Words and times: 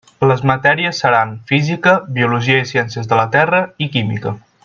Les 0.29 0.39
matèries 0.51 1.01
seran 1.03 1.33
Física, 1.51 1.93
Biologia 2.17 2.63
i 2.63 2.67
Ciències 2.71 3.13
de 3.13 3.21
la 3.21 3.27
Terra, 3.37 3.61
i 3.87 3.93
Química. 3.99 4.37